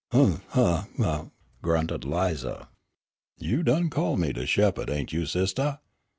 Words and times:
"Oomph, 0.15 0.41
uh, 0.57 0.85
uh, 0.97 1.03
uh!" 1.03 1.25
grunted 1.61 2.05
Lize. 2.05 2.43
"You 3.37 3.61
done 3.61 3.91
called 3.91 4.19
me 4.19 4.33
de 4.33 4.47
shepherd, 4.47 4.89
ain't 4.89 5.13
you, 5.13 5.27
sistah? 5.27 5.77